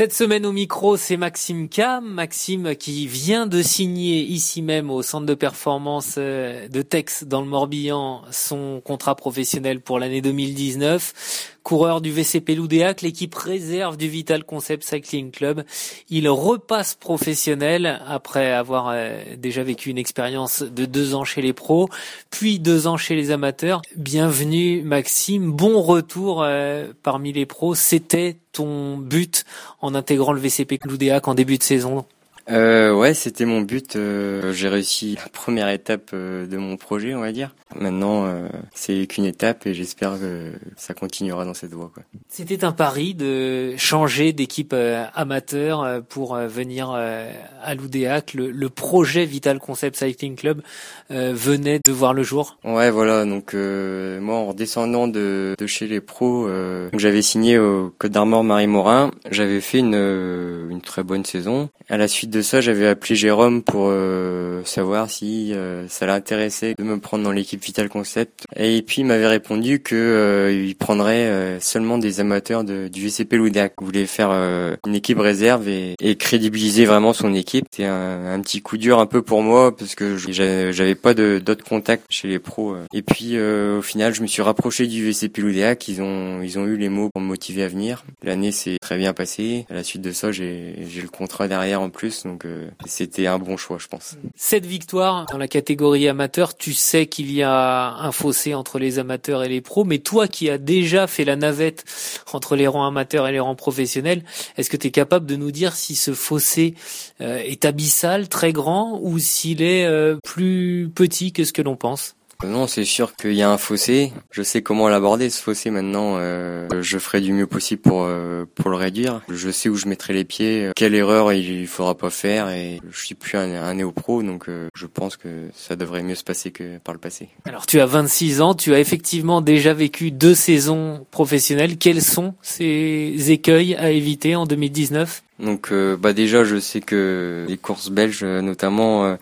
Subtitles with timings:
[0.00, 2.02] Cette semaine au micro, c'est Maxime Cam.
[2.02, 7.42] Maxime qui vient de signer ici même au centre de performance euh, de Tex dans
[7.42, 14.08] le Morbihan son contrat professionnel pour l'année 2019 coureur du VCP Loudéac, l'équipe réserve du
[14.08, 15.64] Vital Concept Cycling Club.
[16.08, 21.52] Il repasse professionnel après avoir euh, déjà vécu une expérience de deux ans chez les
[21.52, 21.88] pros,
[22.30, 23.82] puis deux ans chez les amateurs.
[23.96, 27.74] Bienvenue Maxime, bon retour euh, parmi les pros.
[27.74, 29.44] C'était ton but
[29.80, 32.04] en intégrant le VCP Loudéac en début de saison
[32.50, 33.96] euh, ouais, c'était mon but.
[33.96, 37.54] Euh, j'ai réussi la première étape euh, de mon projet, on va dire.
[37.78, 41.92] Maintenant, euh, c'est qu'une étape et j'espère que ça continuera dans cette voie.
[42.28, 44.74] C'était un pari de changer d'équipe
[45.14, 48.34] amateur pour venir à l'Oudéac.
[48.34, 50.62] Le, le, projet Vital Concept Cycling Club
[51.10, 52.58] venait de voir le jour.
[52.64, 53.24] Ouais, voilà.
[53.24, 56.48] Donc moi, en redescendant de, de chez les pros,
[56.94, 59.12] j'avais signé au Côte d'Armor Marie Morin.
[59.30, 61.68] J'avais fait une, une très bonne saison.
[61.88, 66.74] À la suite de ça, j'avais appelé Jérôme pour euh, savoir si euh, ça l'intéressait
[66.78, 68.44] de me prendre dans l'équipe Vital Concept.
[68.56, 73.36] Et puis il m'avait répondu que euh, il prendrait seulement des amateurs de, du VCP
[73.36, 73.74] Loudac.
[73.80, 77.66] Il voulait faire une équipe réserve et, crédibiliser vraiment son équipe.
[77.70, 81.64] C'était un, un, petit coup dur un peu pour moi parce que j'avais pas d'autres
[81.64, 82.76] contacts chez les pros.
[82.92, 85.88] Et puis au final, je me suis rapproché du VCP Loudac.
[85.88, 88.04] Ils ont ils ont eu les mots pour me motiver à venir.
[88.22, 89.66] L'année s'est très bien passée.
[89.70, 93.38] À la suite de ça, j'ai le contrat derrière en plus donc euh, c'était un
[93.38, 94.16] bon choix, je pense.
[94.36, 98.98] Cette victoire dans la catégorie amateur, tu sais qu'il y a un fossé entre les
[98.98, 101.84] amateurs et les pros, mais toi qui as déjà fait la navette
[102.32, 104.24] entre les rangs amateurs et les rangs professionnels,
[104.56, 106.74] est-ce que tu es capable de nous dire si ce fossé
[107.20, 111.76] euh, est abyssal, très grand, ou s'il est euh, plus petit que ce que l'on
[111.76, 112.16] pense?
[112.44, 114.12] Non, c'est sûr qu'il y a un fossé.
[114.30, 116.14] Je sais comment l'aborder ce fossé maintenant.
[116.16, 119.20] Euh, je ferai du mieux possible pour euh, pour le réduire.
[119.28, 122.48] Je sais où je mettrai les pieds, quelle erreur il faudra pas faire.
[122.48, 126.14] Et je suis plus un, un néo-pro, donc euh, je pense que ça devrait mieux
[126.14, 127.28] se passer que par le passé.
[127.44, 131.76] Alors tu as 26 ans, tu as effectivement déjà vécu deux saisons professionnelles.
[131.76, 137.46] Quels sont ces écueils à éviter en 2019 donc euh, bah déjà je sais que
[137.48, 139.16] les courses belges notamment euh,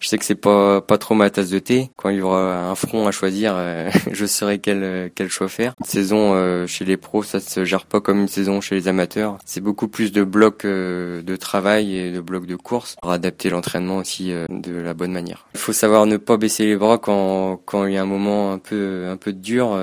[0.00, 2.68] je sais que c'est pas pas trop ma tasse de thé quand il y aura
[2.68, 5.74] un front à choisir euh, je saurai quel quel choix faire.
[5.80, 9.38] Une saison chez les pros ça se gère pas comme une saison chez les amateurs.
[9.44, 13.96] C'est beaucoup plus de blocs de travail et de blocs de course pour adapter l'entraînement
[13.98, 15.46] aussi de la bonne manière.
[15.54, 18.52] Il faut savoir ne pas baisser les bras quand quand il y a un moment
[18.52, 19.78] un peu un peu dur,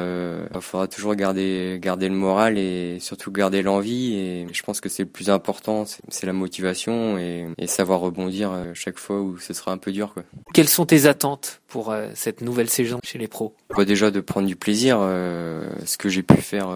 [0.54, 4.90] il faudra toujours garder garder le moral et surtout garder l'envie et je pense que
[4.90, 9.54] c'est le plus important c'est la motivation et, savoir rebondir euh, chaque fois où ce
[9.54, 10.14] sera un peu dur.
[10.14, 10.24] Quoi.
[10.54, 13.54] Quelles sont tes attentes pour euh, cette nouvelle saison chez les pros?
[13.76, 16.70] Bah, Déjà de prendre du plaisir, euh, ce que j'ai pu faire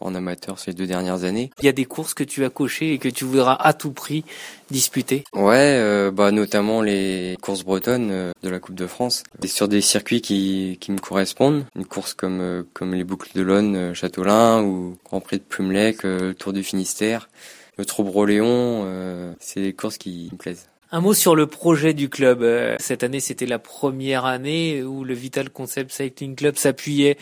[0.00, 1.50] en amateur ces deux dernières années.
[1.60, 3.90] Il y a des courses que tu as cochées et que tu voudras à tout
[3.90, 4.24] prix
[4.70, 5.24] disputer?
[5.34, 9.22] Ouais, bah notamment les courses bretonnes de la Coupe de France.
[9.42, 11.64] Et sur des circuits qui, qui me correspondent.
[11.76, 15.98] Une course comme, comme les boucles de l'Aune, Châteaulin ou Grand Prix de Plumelec,
[16.38, 17.28] Tour du Finistère
[17.76, 20.68] le Trobroléon, euh, c'est des courses qui me plaisent.
[20.92, 22.42] Un mot sur le projet du club.
[22.42, 27.16] Euh, cette année, c'était la première année où le Vital Concept Cycling Club s'appuyait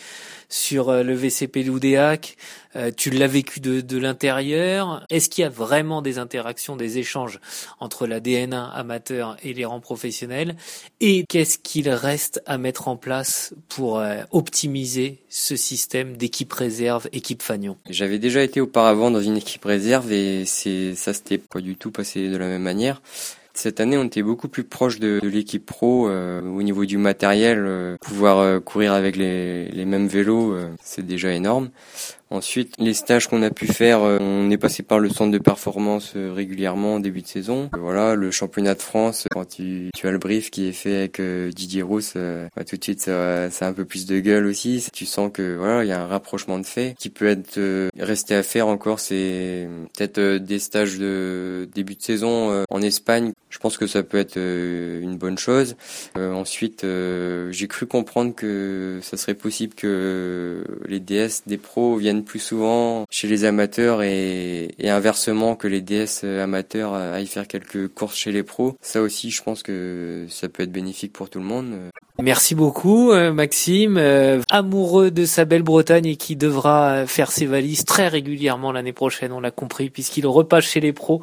[0.51, 2.37] sur euh, le VCP Loudéac.
[2.77, 5.07] Euh, tu l'as vécu de, de l'intérieur.
[5.09, 7.41] Est-ce qu'il y a vraiment des interactions, des échanges
[7.81, 10.57] entre la DN1 amateur et les rangs professionnels?
[11.01, 17.43] Et qu'est-ce qu'il reste à mettre en place pour optimiser ce système d'équipe réserve, équipe
[17.43, 21.77] Fagnon J'avais déjà été auparavant dans une équipe réserve et c'est ça s'était pas du
[21.77, 23.01] tout passé de la même manière.
[23.56, 27.65] Cette année, on était beaucoup plus proche de, l'équipe pro euh, au niveau du matériel.
[27.65, 31.70] Euh, pouvoir euh, courir avec les, les mêmes vélos, c'est déjà énorme.
[32.34, 35.38] Ensuite, les stages qu'on a pu faire, euh, on est passé par le centre de
[35.38, 37.70] performance euh, régulièrement en début de saison.
[37.78, 41.21] Voilà, le championnat de France, quand tu, tu as le brief qui est fait avec
[41.21, 44.84] euh, Didier Rousse, bah, tout de suite ça, a un peu plus de gueule aussi.
[44.92, 48.34] Tu sens que voilà, il y a un rapprochement de fait qui peut être resté
[48.34, 48.98] à faire encore.
[48.98, 53.33] C'est peut-être des stages de début de saison en Espagne.
[53.54, 55.77] Je pense que ça peut être une bonne chose.
[56.16, 56.84] ensuite,
[57.51, 63.04] j'ai cru comprendre que ça serait possible que les DS des pros viennent plus souvent
[63.10, 68.42] chez les amateurs et, inversement que les DS amateurs aillent faire quelques courses chez les
[68.42, 68.77] pros.
[68.80, 71.77] Ça aussi, je pense que ça peut être bénéfique pour tout le monde.
[72.22, 77.45] Merci beaucoup euh, Maxime, euh, amoureux de sa belle Bretagne et qui devra faire ses
[77.45, 81.22] valises très régulièrement l'année prochaine, on l'a compris, puisqu'il repasse chez les pros.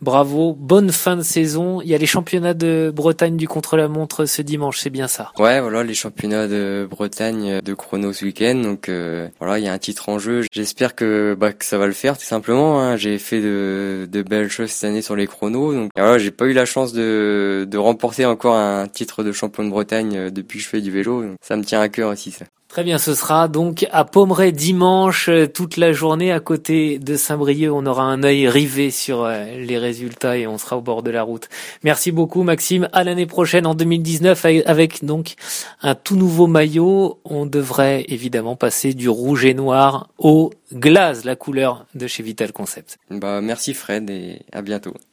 [0.00, 1.80] Bravo, bonne fin de saison.
[1.80, 5.32] Il y a les championnats de Bretagne du contre-la-montre ce dimanche, c'est bien ça.
[5.38, 8.54] Ouais, voilà, les championnats de Bretagne de chrono ce week-end.
[8.54, 10.42] Donc euh, voilà, il y a un titre en jeu.
[10.52, 12.80] J'espère que, bah, que ça va le faire, tout simplement.
[12.80, 12.96] Hein.
[12.96, 15.74] J'ai fait de, belles choses cette année sur les chronos.
[15.74, 19.64] Donc voilà, j'ai pas eu la chance de, de remporter encore un titre de champion
[19.64, 21.22] de Bretagne depuis que je fais du vélo.
[21.22, 22.44] Donc ça me tient à cœur aussi, ça.
[22.68, 27.16] Très bien, ce sera donc à Pommeret dimanche euh, toute la journée à côté de
[27.16, 27.72] Saint-Brieuc.
[27.72, 31.10] On aura un œil rivé sur euh, les résultats et on sera au bord de
[31.10, 31.48] la route.
[31.82, 32.90] Merci beaucoup Maxime.
[32.92, 35.36] À l'année prochaine en 2019 avec donc
[35.80, 37.18] un tout nouveau maillot.
[37.24, 42.52] On devrait évidemment passer du rouge et noir au glace, la couleur de chez Vital
[42.52, 42.98] Concept.
[43.10, 44.92] Bah merci Fred et à bientôt.